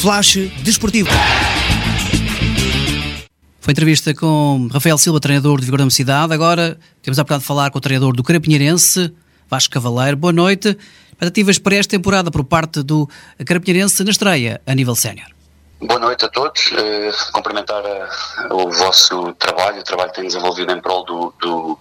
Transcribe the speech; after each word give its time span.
Flash 0.00 0.36
Desportivo. 0.62 1.10
Foi 3.60 3.72
entrevista 3.72 4.14
com 4.14 4.66
Rafael 4.72 4.96
Silva, 4.96 5.20
treinador 5.20 5.60
de 5.60 5.66
Vigor 5.66 5.78
da 5.78 5.84
Mocidade. 5.84 6.32
Agora 6.32 6.78
temos 7.02 7.18
a 7.18 7.22
oportunidade 7.22 7.42
de 7.42 7.46
falar 7.46 7.70
com 7.70 7.76
o 7.76 7.80
treinador 7.82 8.16
do 8.16 8.22
Carapinheirense, 8.22 9.12
Vasco 9.46 9.74
Cavaleiro. 9.74 10.16
Boa 10.16 10.32
noite. 10.32 10.74
Expectativas 11.10 11.58
para 11.58 11.76
esta 11.76 11.90
temporada 11.90 12.30
por 12.30 12.42
parte 12.44 12.82
do 12.82 13.06
Carapinheirense 13.44 14.02
na 14.02 14.10
estreia 14.10 14.58
a 14.66 14.74
nível 14.74 14.94
sénior. 14.94 15.26
Boa 15.82 16.00
noite 16.00 16.24
a 16.24 16.30
todos. 16.30 16.68
Uh, 16.68 17.32
cumprimentar 17.34 17.82
a, 17.84 18.54
o 18.54 18.72
vosso 18.72 19.34
trabalho, 19.34 19.80
o 19.80 19.84
trabalho 19.84 20.08
que 20.12 20.16
tem 20.16 20.26
desenvolvido 20.26 20.72
em 20.72 20.80
prol 20.80 21.04
do, 21.04 21.34
do, 21.42 21.78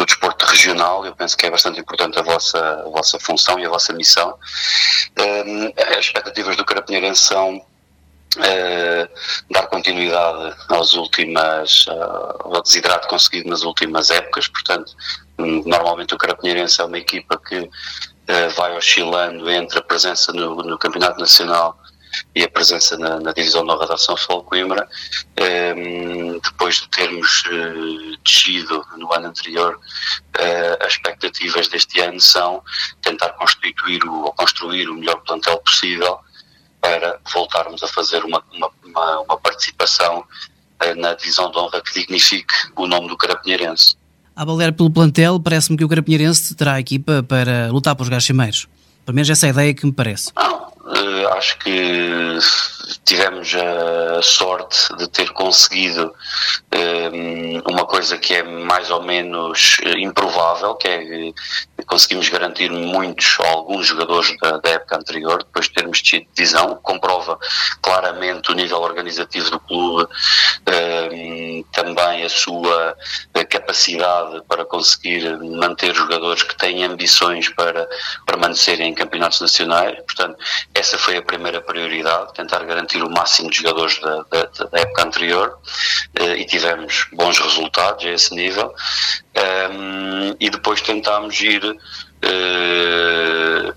do, 0.00 0.06
desporto 0.06 0.44
regional. 0.46 1.04
Eu 1.04 1.14
penso 1.14 1.36
que 1.36 1.46
é 1.46 1.50
bastante 1.50 1.80
importante 1.80 2.18
a 2.18 2.22
vossa, 2.22 2.58
a 2.58 2.88
vossa 2.88 3.18
função 3.20 3.58
e 3.58 3.66
a 3.66 3.68
vossa 3.68 3.92
missão. 3.92 4.30
Uh, 5.18 5.72
as 5.96 6.06
expectativas 6.06 6.56
do 6.56 6.64
Carapinheirense 6.64 7.26
são 7.26 7.56
uh, 7.56 9.08
dar 9.50 9.66
continuidade 9.66 10.56
às 10.68 10.94
últimas, 10.94 11.86
ao 12.40 12.62
desidrato 12.62 13.08
conseguido 13.08 13.48
nas 13.48 13.62
últimas 13.62 14.10
épocas. 14.10 14.48
Portanto, 14.48 14.92
normalmente 15.38 16.14
o 16.14 16.18
Carapinheirense 16.18 16.80
é 16.80 16.84
uma 16.84 16.98
equipa 16.98 17.38
que 17.38 17.68
vai 18.54 18.76
oscilando 18.76 19.50
entre 19.50 19.80
a 19.80 19.82
presença 19.82 20.32
no, 20.32 20.54
no 20.54 20.78
Campeonato 20.78 21.18
Nacional 21.18 21.76
e 22.34 22.42
a 22.42 22.48
presença 22.48 22.96
na, 22.98 23.20
na 23.20 23.32
divisão 23.32 23.64
de 23.64 23.76
redação 23.76 24.16
Futebol 24.16 24.44
Coimbra, 24.44 24.88
um, 25.38 25.44
ehm, 25.44 26.38
depois 26.42 26.76
de 26.76 26.88
termos 26.88 27.44
uh, 27.46 28.16
descido 28.24 28.84
no 28.96 29.12
ano 29.12 29.28
anterior, 29.28 29.74
uh, 29.76 30.86
as 30.86 30.92
expectativas 30.92 31.68
deste 31.68 32.00
ano 32.00 32.20
são 32.20 32.62
tentar 33.02 33.30
constituir 33.30 34.04
o, 34.04 34.24
ou 34.24 34.32
construir 34.32 34.88
o 34.88 34.94
melhor 34.94 35.20
plantel 35.22 35.58
possível 35.58 36.18
para 36.80 37.18
voltarmos 37.32 37.82
a 37.82 37.88
fazer 37.88 38.24
uma, 38.24 38.42
uma, 38.52 38.70
uma, 38.84 39.20
uma 39.20 39.36
participação 39.38 40.20
uh, 40.20 41.00
na 41.00 41.14
divisão 41.14 41.50
de 41.50 41.58
honra 41.58 41.80
que 41.82 41.92
dignifique 41.92 42.54
o 42.76 42.86
nome 42.86 43.08
do 43.08 43.16
Carapinheirense. 43.16 43.96
A 44.34 44.44
valer 44.44 44.72
pelo 44.72 44.90
plantel, 44.90 45.38
parece-me 45.38 45.76
que 45.76 45.84
o 45.84 45.88
Carapinheirense 45.88 46.54
terá 46.54 46.74
a 46.74 46.80
equipa 46.80 47.22
para 47.22 47.70
lutar 47.70 47.94
pelos 47.94 48.08
gajos 48.08 48.26
cimeiros. 48.26 48.68
Pelo 49.04 49.14
menos 49.14 49.28
essa 49.28 49.46
é 49.46 49.48
a 49.48 49.52
ideia 49.52 49.74
que 49.74 49.84
me 49.84 49.92
parece. 49.92 50.30
Uh, 50.30 50.49
acho 51.40 51.58
que 51.58 52.38
tivemos 53.06 53.54
a 53.54 54.20
sorte 54.22 54.94
de 54.98 55.08
ter 55.08 55.30
conseguido 55.30 56.14
um, 56.74 57.62
uma 57.72 57.86
coisa 57.86 58.18
que 58.18 58.34
é 58.34 58.42
mais 58.42 58.90
ou 58.90 59.02
menos 59.02 59.78
eh, 59.82 60.00
improvável, 60.00 60.74
que 60.74 60.88
é 60.88 61.32
conseguimos 61.86 62.28
garantir 62.28 62.70
muitos 62.70 63.38
alguns 63.40 63.86
jogadores 63.86 64.36
da, 64.38 64.58
da, 64.58 64.68
época 64.68 64.98
anterior, 64.98 65.42
depois 65.42 65.66
de 65.66 65.72
termos 65.72 66.02
tido 66.02 66.26
divisão, 66.34 66.78
comprova 66.82 67.38
claramente 67.82 68.52
o 68.52 68.54
nível 68.54 68.80
organizativo 68.80 69.50
do 69.50 69.60
clube, 69.60 70.06
também 71.72 72.22
a 72.22 72.28
sua 72.28 72.96
capacidade 73.50 74.42
para 74.48 74.64
conseguir 74.64 75.38
manter 75.40 75.94
jogadores 75.94 76.42
que 76.42 76.56
têm 76.56 76.84
ambições 76.84 77.48
para 77.48 77.88
permanecerem 78.24 78.90
em 78.90 78.94
campeonatos 78.94 79.40
nacionais. 79.40 79.96
Portanto, 80.06 80.38
essa 80.74 80.96
foi 80.96 81.16
a 81.16 81.22
primeira 81.22 81.60
prioridade, 81.60 82.32
tentar 82.32 82.64
garantir 82.64 83.02
o 83.02 83.10
máximo 83.10 83.50
de 83.50 83.58
jogadores 83.58 84.00
da, 84.00 84.24
da, 84.30 84.66
da 84.66 84.80
época 84.80 85.02
anterior 85.02 85.58
uh, 86.18 86.34
e 86.36 86.44
tivemos 86.44 87.06
bons 87.12 87.38
resultados 87.38 88.04
a 88.06 88.10
esse 88.10 88.34
nível. 88.34 88.72
Um, 89.36 90.36
e 90.38 90.50
depois 90.50 90.80
tentámos 90.80 91.40
ir 91.40 91.64
uh, 91.64 91.78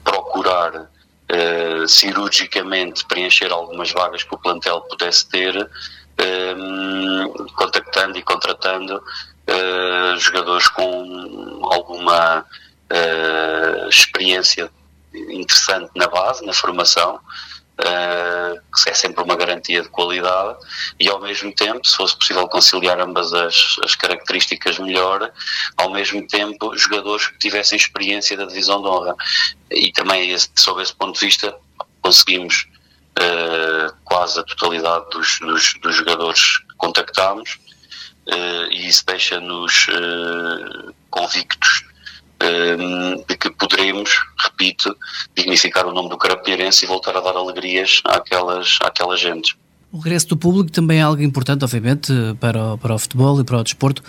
procurar 0.03 0.75
uh, 0.75 1.87
cirurgicamente 1.87 3.05
preencher 3.05 3.51
algumas 3.51 3.91
vagas 3.91 4.23
que 4.23 4.33
o 4.33 4.37
plantel 4.37 4.81
pudesse 4.81 5.27
ter, 5.29 5.69
um, 6.19 7.47
contactando 7.55 8.17
e 8.17 8.23
contratando 8.23 9.01
jogadores 10.19 10.67
com 10.69 11.59
alguma 11.63 12.45
experiência 13.89 14.71
interessante 15.13 15.91
na 15.95 16.07
base, 16.07 16.45
na 16.45 16.53
formação, 16.53 17.19
uh, 17.79 18.61
que 18.83 18.89
é 18.89 18.93
sempre 18.93 19.23
uma 19.23 19.35
garantia 19.35 19.81
de 19.81 19.89
qualidade, 19.89 20.57
e 20.99 21.09
ao 21.09 21.21
mesmo 21.21 21.53
tempo, 21.53 21.85
se 21.87 21.95
fosse 21.95 22.17
possível 22.17 22.47
conciliar 22.47 22.99
ambas 22.99 23.33
as, 23.33 23.75
as 23.83 23.95
características 23.95 24.79
melhor, 24.79 25.31
ao 25.77 25.89
mesmo 25.91 26.25
tempo, 26.27 26.75
jogadores 26.77 27.27
que 27.27 27.37
tivessem 27.39 27.77
experiência 27.77 28.37
da 28.37 28.45
divisão 28.45 28.81
de 28.81 28.87
honra. 28.87 29.15
E 29.71 29.91
também, 29.91 30.31
esse, 30.31 30.49
sob 30.55 30.81
esse 30.81 30.93
ponto 30.93 31.19
de 31.19 31.25
vista, 31.25 31.55
conseguimos 32.01 32.67
quase 34.03 34.39
a 34.39 34.43
totalidade 34.43 35.05
dos, 35.11 35.39
dos, 35.39 35.73
dos 35.81 35.95
jogadores 35.95 36.41
contactámos, 36.77 37.59
uh, 38.27 38.71
e 38.71 38.87
isso 38.87 39.05
deixa-nos 39.05 39.87
convictos 41.09 41.83
de 43.27 43.37
que 43.37 43.49
poderemos, 43.51 44.09
repito, 44.37 44.95
dignificar 45.33 45.85
o 45.85 45.93
nome 45.93 46.09
do 46.09 46.17
Carapinheirense 46.17 46.83
e 46.83 46.87
voltar 46.87 47.15
a 47.15 47.21
dar 47.21 47.37
alegrias 47.37 48.01
àquelas, 48.03 48.77
àquelas 48.81 49.19
gentes. 49.19 49.55
O 49.93 49.99
regresso 49.99 50.27
do 50.29 50.35
público 50.35 50.71
também 50.71 50.97
é 50.97 51.01
algo 51.03 51.21
importante, 51.21 51.63
obviamente, 51.63 52.11
para 52.39 52.73
o, 52.73 52.77
para 52.79 52.95
o 52.95 52.97
futebol 52.97 53.39
e 53.39 53.43
para 53.43 53.59
o 53.59 53.63
desporto, 53.63 54.01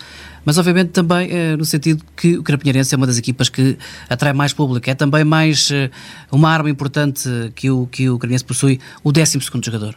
mas 0.43 0.57
obviamente 0.57 0.89
também 0.89 1.29
é, 1.29 1.55
no 1.55 1.63
sentido 1.63 2.03
que 2.17 2.39
o 2.39 2.43
Carapinheirense 2.43 2.95
é 2.95 2.97
uma 2.97 3.05
das 3.05 3.19
equipas 3.19 3.49
que 3.49 3.77
atrai 4.09 4.33
mais 4.33 4.51
público, 4.51 4.89
é 4.89 4.95
também 4.95 5.23
mais 5.23 5.69
eh, 5.69 5.91
uma 6.31 6.49
arma 6.49 6.71
importante 6.71 7.29
que 7.55 7.69
o, 7.69 7.85
que 7.85 8.09
o 8.09 8.17
Carapinheirense 8.17 8.45
possui, 8.45 8.81
o 9.03 9.11
12 9.11 9.37
jogador. 9.63 9.95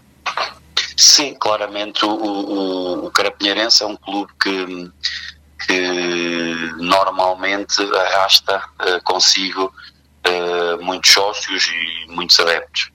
Sim, 0.95 1.35
claramente 1.41 2.05
o, 2.05 2.11
o, 2.11 3.07
o 3.07 3.11
Carapinheirense 3.11 3.83
é 3.83 3.87
um 3.87 3.97
clube 3.97 4.31
que 4.39 4.91
que 5.67 6.55
normalmente 6.79 7.83
arrasta 7.83 8.59
uh, 8.59 9.03
consigo 9.05 9.73
uh, 10.27 10.85
muitos 10.85 11.11
sócios 11.11 11.67
e 11.67 12.13
muitos 12.13 12.39
adeptos. 12.39 12.91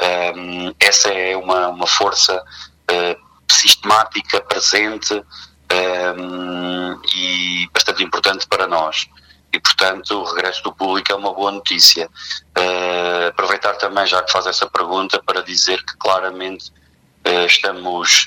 Um, 0.00 0.74
essa 0.80 1.08
é 1.08 1.36
uma, 1.36 1.68
uma 1.68 1.86
força 1.86 2.36
uh, 2.40 3.22
sistemática, 3.50 4.40
presente 4.40 5.14
um, 5.14 7.00
e 7.14 7.68
bastante 7.72 8.02
importante 8.02 8.46
para 8.46 8.66
nós. 8.66 9.06
E, 9.52 9.60
portanto, 9.60 10.12
o 10.12 10.24
regresso 10.24 10.62
do 10.62 10.72
público 10.72 11.12
é 11.12 11.14
uma 11.14 11.32
boa 11.32 11.52
notícia. 11.52 12.08
Uh, 12.58 13.28
aproveitar 13.28 13.74
também, 13.74 14.06
já 14.06 14.22
que 14.22 14.32
faz 14.32 14.46
essa 14.46 14.66
pergunta, 14.66 15.22
para 15.22 15.42
dizer 15.42 15.84
que 15.84 15.96
claramente 15.98 16.70
uh, 17.26 17.46
estamos 17.46 18.24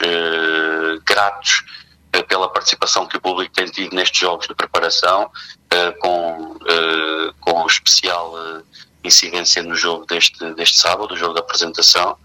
gratos 1.06 1.64
pela 2.24 2.50
participação 2.50 3.06
que 3.06 3.18
o 3.18 3.22
público 3.22 3.54
tem 3.54 3.66
tido 3.66 3.94
nestes 3.94 4.20
jogos 4.20 4.48
de 4.48 4.56
preparação, 4.56 5.30
eh, 5.76 5.92
com, 6.00 6.58
eh, 6.66 7.34
incidência 9.08 9.62
no 9.64 9.76
jogo 9.76 10.06
deste, 10.06 10.54
deste 10.54 10.78
sábado, 10.78 11.14
o 11.14 11.18
jogo 11.18 11.34
da 11.34 11.40
apresentação, 11.40 12.18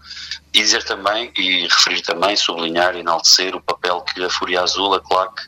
e 0.53 0.61
dizer 0.61 0.83
também, 0.83 1.31
e 1.37 1.63
referir 1.63 2.01
também, 2.01 2.35
sublinhar 2.35 2.95
enaltecer 2.95 3.55
o 3.55 3.61
papel 3.61 4.01
que 4.01 4.23
a 4.23 4.29
Fúria 4.29 4.61
Azul, 4.61 4.93
a 4.93 4.99
CLAC, 4.99 5.41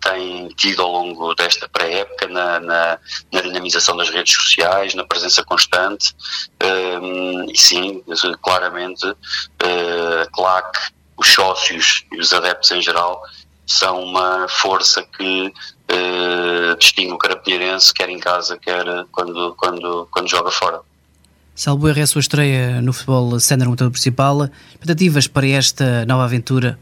tem 0.00 0.48
tido 0.48 0.82
ao 0.82 0.92
longo 0.92 1.34
desta 1.34 1.68
pré-época 1.68 2.28
na, 2.28 2.60
na, 2.60 2.98
na, 3.32 3.40
dinamização 3.40 3.96
das 3.96 4.10
redes 4.10 4.34
sociais, 4.34 4.94
na 4.94 5.04
presença 5.04 5.42
constante, 5.42 6.14
e 7.48 7.58
sim, 7.58 8.02
claramente, 8.42 9.06
a 9.06 10.26
CLAC, 10.32 10.78
os 11.16 11.28
sócios 11.28 12.04
e 12.12 12.18
os 12.18 12.32
adeptos 12.32 12.70
em 12.72 12.82
geral 12.82 13.22
são 13.66 14.02
uma 14.02 14.46
força 14.48 15.02
que 15.16 15.52
uh, 15.94 16.76
distingue 16.78 17.12
o 17.12 17.18
carapinheirense, 17.18 17.92
quer 17.92 18.08
em 18.08 18.18
casa, 18.18 18.58
quer 18.58 18.84
quando, 19.12 19.54
quando, 19.56 20.08
quando 20.10 20.28
joga 20.28 20.50
fora. 20.50 20.80
Salvo 21.54 21.88
é 21.88 22.00
a 22.00 22.06
sua 22.06 22.20
estreia 22.20 22.80
no 22.82 22.92
futebol 22.92 23.38
sénior 23.38 23.68
no 23.68 23.90
principal. 23.90 24.48
Expectativas 24.72 25.28
para 25.28 25.46
esta 25.46 26.04
nova 26.04 26.24
aventura? 26.24 26.78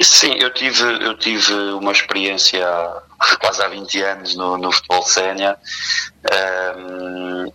Sim, 0.00 0.34
eu 0.38 0.52
tive, 0.52 0.84
eu 1.02 1.16
tive 1.16 1.54
uma 1.72 1.90
experiência 1.90 2.66
há, 2.66 3.02
quase 3.40 3.62
há 3.62 3.68
20 3.68 4.02
anos 4.02 4.36
no, 4.36 4.58
no 4.58 4.70
futebol 4.70 5.02
sénior, 5.02 5.56
um, 6.76 7.46
ehm, 7.46 7.52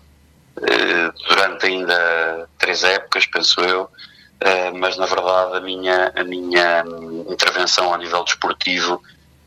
eh, 0.64 1.12
durante 1.30 1.68
ainda 1.68 2.50
três 2.58 2.84
épocas, 2.84 3.28
penso 3.28 3.62
eu, 3.62 3.88
mas 4.80 4.98
na 4.98 5.06
verdade 5.06 5.58
a 5.58 5.62
minha, 5.62 6.12
a 6.16 6.24
minha 6.24 6.84
intervenção 7.30 7.94
a 7.94 7.98
nível 7.98 8.24
desportivo 8.24 9.02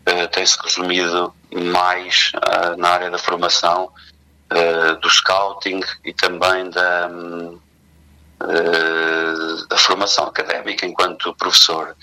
uh, 0.09 0.29
tem-se 0.29 0.59
resumido 0.62 1.35
mais 1.53 2.33
uh, 2.37 2.77
na 2.77 2.89
área 2.91 3.11
da 3.11 3.19
formação, 3.19 3.91
do 5.01 5.11
scouting 5.11 5.81
e 6.05 6.12
também 6.12 6.71
da, 6.71 7.09
da 9.69 9.77
formação 9.77 10.27
académica 10.27 10.87
enquanto 10.87 11.35
professor. 11.35 11.97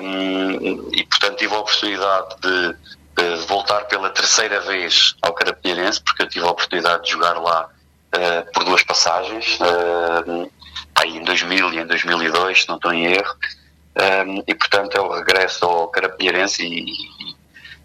Um, 0.00 0.88
e 0.90 1.04
portanto 1.04 1.36
tive 1.36 1.54
a 1.54 1.58
oportunidade 1.58 2.36
de, 2.40 2.76
de, 3.14 3.46
voltar 3.46 3.84
pela 3.88 4.08
terceira 4.08 4.60
vez 4.60 5.14
ao 5.20 5.34
Carapinheirense, 5.34 6.00
porque 6.00 6.22
eu 6.22 6.28
tive 6.28 6.46
a 6.46 6.50
oportunidade 6.50 7.04
de 7.04 7.10
jogar 7.10 7.34
lá 7.34 7.68
por 8.54 8.64
duas 8.64 8.82
passagens 8.82 9.58
aí 10.94 11.16
em 11.16 11.24
2000 11.24 11.72
e 11.74 11.78
em 11.78 11.86
2002, 11.86 12.62
se 12.62 12.68
não 12.68 12.76
estou 12.76 12.92
em 12.92 13.06
erro, 13.06 13.34
um, 13.96 14.42
e 14.46 14.54
portanto 14.54 14.98
o 14.98 15.14
regresso 15.14 15.64
ao 15.64 15.88
Carapinheirense 15.88 16.64
e, 16.64 16.90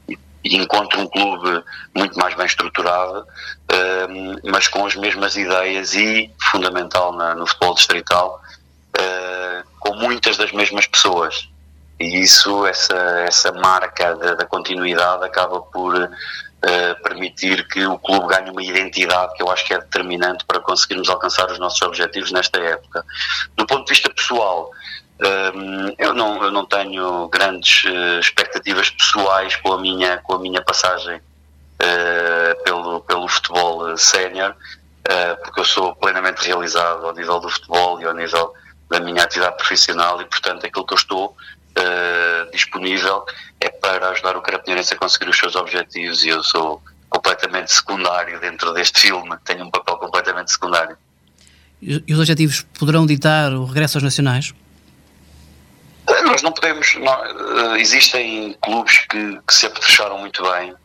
e, 0.07 0.19
e 0.43 0.55
encontro 0.55 0.99
um 1.01 1.07
clube 1.07 1.63
muito 1.95 2.17
mais 2.17 2.35
bem 2.35 2.45
estruturado, 2.45 3.25
um, 4.09 4.51
mas 4.51 4.67
com 4.67 4.85
as 4.85 4.95
mesmas 4.95 5.35
ideias 5.35 5.93
e, 5.95 6.31
fundamental 6.51 7.13
na, 7.13 7.33
no 7.33 7.47
futebol 7.47 7.73
distrital, 7.73 8.41
uh, 8.97 9.67
com 9.79 9.95
muitas 9.95 10.37
das 10.37 10.51
mesmas 10.51 10.85
pessoas. 10.85 11.49
E 11.99 12.21
isso, 12.21 12.65
essa, 12.65 12.95
essa 13.25 13.51
marca 13.53 14.15
da, 14.15 14.35
da 14.35 14.45
continuidade 14.45 15.23
acaba 15.23 15.61
por 15.61 15.95
uh, 15.95 17.03
permitir 17.03 17.67
que 17.69 17.85
o 17.85 17.97
clube 17.97 18.27
ganhe 18.27 18.51
uma 18.51 18.61
identidade 18.61 19.33
que 19.35 19.41
eu 19.41 19.49
acho 19.49 19.65
que 19.65 19.73
é 19.73 19.79
determinante 19.79 20.43
para 20.45 20.59
conseguirmos 20.59 21.09
alcançar 21.09 21.49
os 21.49 21.57
nossos 21.57 21.81
objetivos 21.81 22.31
nesta 22.31 22.59
época. 22.59 23.05
Do 23.55 23.65
ponto 23.65 23.85
de 23.85 23.93
vista 23.93 24.09
pessoal, 24.09 24.71
eu, 25.97 26.13
não, 26.13 26.43
eu 26.43 26.51
não 26.51 26.65
tenho 26.65 27.27
grandes 27.29 27.85
uh, 27.85 28.19
expectativas 28.19 28.89
pessoais 28.89 29.55
com 29.57 29.73
a 29.73 29.79
minha, 29.79 30.17
com 30.17 30.33
a 30.33 30.39
minha 30.39 30.61
passagem 30.61 31.17
uh, 31.17 32.63
pelo, 32.63 33.01
pelo 33.01 33.27
futebol 33.27 33.97
sénior, 33.97 34.51
uh, 34.51 35.43
porque 35.43 35.61
eu 35.61 35.65
sou 35.65 35.95
plenamente 35.95 36.45
realizado 36.45 37.05
ao 37.05 37.13
nível 37.13 37.39
do 37.39 37.49
futebol 37.49 38.01
e 38.01 38.05
ao 38.05 38.13
nível 38.13 38.53
da 38.89 38.99
minha 38.99 39.23
atividade 39.23 39.57
profissional 39.57 40.21
e, 40.21 40.25
portanto, 40.25 40.65
aquilo 40.65 40.85
que 40.85 40.93
eu 40.93 40.97
estou 40.97 41.35
disponível 42.53 43.25
é 43.59 43.67
para 43.67 44.11
ajudar 44.11 44.37
o 44.37 44.41
Carapinheirense 44.41 44.93
a 44.93 44.97
conseguir 44.97 45.29
os 45.29 45.37
seus 45.37 45.57
objetivos 45.57 46.23
e 46.23 46.29
eu 46.29 46.41
sou 46.41 46.81
completamente 47.09 47.69
secundário 47.73 48.39
dentro 48.39 48.73
deste 48.73 49.01
filme, 49.01 49.35
tenho 49.43 49.65
um 49.65 49.69
papel 49.69 49.97
completamente 49.97 50.53
secundário. 50.53 50.97
E 51.81 52.13
os 52.13 52.17
objetivos 52.17 52.65
poderão 52.79 53.05
ditar 53.05 53.51
o 53.51 53.65
regresso 53.65 53.97
aos 53.97 54.03
nacionais? 54.03 54.53
Nós 56.35 56.41
não 56.41 56.51
podemos. 56.51 56.95
Não, 56.95 57.77
existem 57.77 58.57
clubes 58.61 59.05
que, 59.09 59.39
que, 59.47 59.53
se 59.53 59.67
apetrecharam 59.67 60.17
muito 60.17 60.43
bem, 60.43 60.75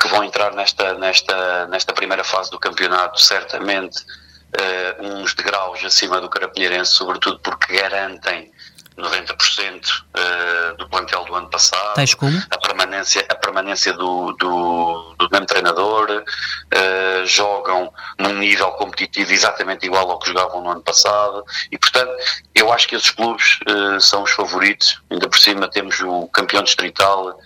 que 0.00 0.08
vão 0.08 0.24
entrar 0.24 0.52
nesta, 0.54 0.94
nesta, 0.94 1.68
nesta 1.68 1.92
primeira 1.92 2.24
fase 2.24 2.50
do 2.50 2.58
campeonato, 2.58 3.20
certamente 3.20 3.96
uh, 4.00 5.04
uns 5.04 5.34
degraus 5.34 5.84
acima 5.84 6.20
do 6.20 6.28
Carapinheirense, 6.28 6.94
sobretudo 6.94 7.38
porque 7.38 7.78
garantem 7.78 8.50
90% 8.98 9.88
uh, 9.88 10.76
do 10.76 10.88
plantel 10.88 11.24
do 11.24 11.34
ano 11.34 11.48
passado. 11.48 11.94
Tais 11.94 12.14
como? 12.14 12.36
A 12.50 12.58
permanência, 12.58 13.24
a 13.28 13.34
permanência 13.34 13.92
do, 13.92 14.32
do, 14.32 15.14
do 15.18 15.28
mesmo 15.30 15.46
treinador, 15.46 16.10
uh, 16.10 17.26
jogam 17.26 17.92
num 18.18 18.34
nível 18.34 18.70
competitivo 18.72 19.32
exatamente 19.32 19.86
igual 19.86 20.10
ao 20.10 20.18
que 20.18 20.28
jogavam 20.28 20.60
no 20.60 20.70
ano 20.70 20.82
passado 20.82 21.44
e, 21.70 21.78
portanto, 21.78 22.10
eu 22.54 22.72
acho 22.72 22.88
que 22.88 22.96
esses 22.96 23.10
clubes 23.10 23.60
uh, 23.68 24.00
são 24.00 24.24
os 24.24 24.32
favoritos. 24.32 25.00
Ainda 25.10 25.28
por 25.28 25.38
cima 25.38 25.70
temos 25.70 26.00
o 26.00 26.26
campeão 26.28 26.62
distrital 26.62 27.38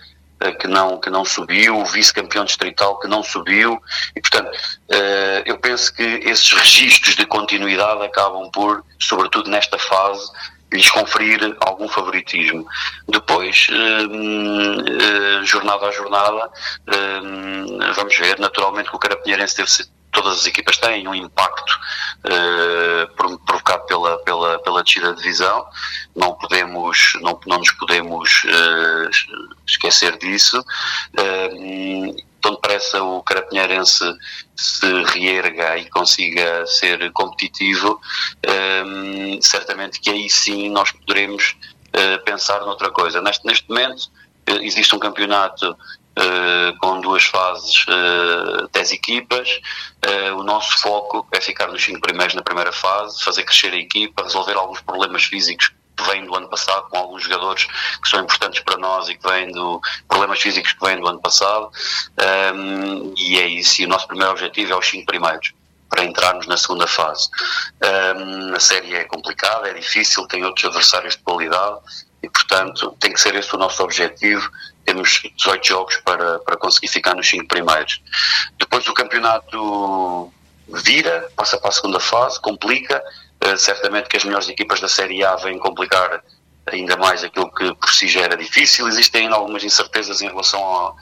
que 0.59 0.67
não, 0.67 0.99
que 0.99 1.09
não 1.09 1.23
subiu, 1.23 1.77
o 1.77 1.85
vice-campeão 1.85 2.43
distrital 2.43 2.99
que 2.99 3.07
não 3.07 3.23
subiu, 3.23 3.81
e 4.13 4.19
portanto 4.19 4.51
eu 5.45 5.57
penso 5.57 5.93
que 5.93 6.03
esses 6.03 6.51
registros 6.51 7.15
de 7.15 7.25
continuidade 7.25 8.03
acabam 8.03 8.51
por, 8.51 8.83
sobretudo 8.99 9.49
nesta 9.49 9.79
fase, 9.79 10.29
lhes 10.75 10.89
conferir 10.89 11.55
algum 11.61 11.87
favoritismo. 11.87 12.65
Depois, 13.07 13.67
hum, 13.71 14.77
hum, 14.79 15.45
jornada 15.45 15.87
a 15.87 15.91
jornada, 15.91 16.49
hum, 17.23 17.79
vamos 17.95 18.17
ver, 18.17 18.39
naturalmente 18.39 18.89
que 18.89 18.95
o 18.95 18.99
Carapinheirense 18.99 19.57
deve 19.57 19.69
ser 19.69 19.87
todas 20.13 20.39
as 20.39 20.45
equipas 20.45 20.77
têm 20.77 21.07
um 21.07 21.15
impacto 21.15 21.79
uh, 22.25 23.37
provocado 23.45 23.85
pela, 23.87 24.17
pela, 24.19 24.59
pela 24.59 24.83
descida 24.83 25.11
de 25.11 25.17
divisão, 25.17 25.65
não 26.15 26.35
podemos, 26.35 27.13
não, 27.21 27.39
não 27.47 27.57
nos 27.57 27.71
podemos 27.71 28.43
esquecer 29.67 30.17
disso. 30.19 30.63
Uh, 31.17 32.32
tão 32.43 32.53
depressa 32.55 33.01
o 33.01 33.23
Carapinheirense 33.23 34.03
se 34.55 35.03
reerga 35.05 35.77
e 35.77 35.89
consiga 35.89 36.67
ser 36.67 37.11
competitivo, 37.13 37.99
um, 38.85 39.41
certamente 39.41 39.99
que 39.99 40.09
aí 40.09 40.29
sim 40.29 40.69
nós 40.69 40.91
poderemos 40.91 41.55
uh, 41.95 42.23
pensar 42.25 42.59
noutra 42.59 42.91
coisa. 42.91 43.21
Neste, 43.21 43.47
neste 43.47 43.67
momento 43.67 44.11
uh, 44.49 44.61
existe 44.61 44.93
um 44.93 44.99
campeonato 44.99 45.71
uh, 45.71 46.77
com 46.79 46.99
duas 46.99 47.23
fases, 47.23 47.85
uh, 47.87 48.67
10 48.73 48.91
equipas. 48.91 49.49
o 50.37 50.43
nosso 50.43 50.79
foco 50.79 51.25
é 51.31 51.39
ficar 51.39 51.67
nos 51.67 51.81
cinco 51.81 52.01
primeiros 52.01 52.35
na 52.35 52.43
primeira 52.43 52.73
fase, 52.73 53.23
fazer 53.23 53.43
crescer 53.45 53.71
a 53.71 53.77
equipa, 53.77 54.23
resolver 54.23 54.53
alguns 54.53 54.81
problemas 54.81 55.23
físicos 55.23 55.71
que 56.03 56.21
do 56.27 56.35
ano 56.35 56.49
passado, 56.49 56.87
com 56.89 56.97
alguns 56.97 57.23
jogadores 57.23 57.65
que 57.65 58.09
são 58.09 58.21
importantes 58.21 58.61
para 58.61 58.77
nós 58.77 59.09
e 59.09 59.15
que 59.15 59.27
vêm 59.27 59.51
do 59.51 59.81
problemas 60.07 60.41
físicos 60.41 60.73
que 60.73 60.85
vêm 60.85 60.99
do 60.99 61.07
ano 61.07 61.19
passado. 61.19 61.71
Um, 62.55 63.13
e 63.17 63.39
é 63.39 63.47
isso. 63.47 63.81
E 63.81 63.85
o 63.85 63.89
nosso 63.89 64.07
primeiro 64.07 64.31
objetivo 64.31 64.73
é 64.73 64.75
os 64.77 64.87
cinco 64.87 65.05
primeiros 65.05 65.53
para 65.89 66.03
entrarmos 66.03 66.47
na 66.47 66.57
segunda 66.57 66.87
fase. 66.87 67.29
Um, 68.17 68.55
a 68.55 68.59
série 68.59 68.95
é 68.95 69.03
complicada, 69.03 69.69
é 69.69 69.73
difícil, 69.73 70.27
tem 70.27 70.43
outros 70.43 70.65
adversários 70.65 71.15
de 71.15 71.21
qualidade 71.21 71.79
e, 72.23 72.29
portanto, 72.29 72.95
tem 72.99 73.13
que 73.13 73.21
ser 73.21 73.35
esse 73.35 73.53
o 73.53 73.59
nosso 73.59 73.83
objetivo. 73.83 74.49
Temos 74.85 75.21
18 75.37 75.67
jogos 75.67 75.97
para, 75.97 76.39
para 76.39 76.57
conseguir 76.57 76.87
ficar 76.87 77.15
nos 77.15 77.29
cinco 77.29 77.47
primeiros. 77.47 78.01
Depois 78.57 78.87
o 78.87 78.93
campeonato 78.93 80.33
vira, 80.67 81.29
passa 81.35 81.57
para 81.57 81.69
a 81.69 81.73
segunda 81.73 81.99
fase, 81.99 82.41
complica 82.41 83.01
certamente 83.57 84.09
que 84.09 84.17
as 84.17 84.23
melhores 84.23 84.49
equipas 84.49 84.79
da 84.79 84.87
Série 84.87 85.23
A 85.23 85.35
vêm 85.35 85.57
complicar 85.59 86.23
ainda 86.65 86.95
mais 86.97 87.23
aquilo 87.23 87.51
que 87.51 87.73
por 87.75 87.93
si 87.93 88.07
já 88.07 88.21
era 88.21 88.37
difícil. 88.37 88.87
Existem 88.87 89.23
ainda 89.23 89.35
algumas 89.35 89.63
incertezas 89.63 90.21
em 90.21 90.27
relação 90.27 90.61
à, 90.61 90.95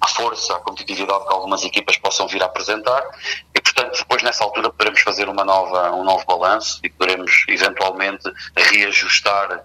à 0.00 0.08
força, 0.08 0.56
à 0.56 0.60
competitividade 0.60 1.26
que 1.26 1.32
algumas 1.32 1.64
equipas 1.64 1.96
possam 1.96 2.28
vir 2.28 2.42
a 2.42 2.46
apresentar 2.46 3.02
e, 3.54 3.60
portanto, 3.60 3.98
depois 3.98 4.22
nessa 4.22 4.44
altura 4.44 4.70
poderemos 4.70 5.00
fazer 5.00 5.28
uma 5.28 5.44
nova, 5.44 5.92
um 5.92 6.04
novo 6.04 6.24
balanço 6.26 6.80
e 6.82 6.90
poderemos 6.90 7.44
eventualmente 7.48 8.30
reajustar 8.56 9.64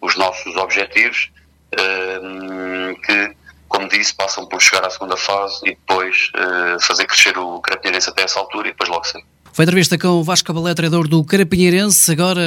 os 0.00 0.16
nossos 0.16 0.54
objetivos 0.56 1.30
eh, 1.72 2.94
que, 3.04 3.36
como 3.68 3.88
disse, 3.88 4.14
passam 4.14 4.46
por 4.46 4.60
chegar 4.60 4.86
à 4.86 4.90
segunda 4.90 5.16
fase 5.16 5.60
e 5.64 5.70
depois 5.70 6.30
eh, 6.34 6.76
fazer 6.80 7.06
crescer 7.06 7.36
o 7.38 7.60
Carapinheirense 7.60 8.10
até 8.10 8.22
essa 8.22 8.38
altura 8.38 8.68
e 8.68 8.70
depois 8.70 8.88
logo 8.88 9.04
sair. 9.04 9.24
Foi 9.54 9.64
entrevista 9.64 9.96
com 9.96 10.08
o 10.08 10.24
Vasco 10.24 10.48
Cabalé, 10.48 10.74
treinador 10.74 11.06
do 11.06 11.22
Carapinheirense, 11.22 12.10
agora 12.10 12.42